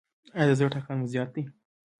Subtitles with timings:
[0.37, 1.43] ایا د زړه ټکان مو زیات دی؟